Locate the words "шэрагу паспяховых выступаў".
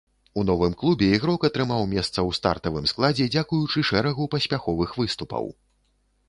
3.91-5.45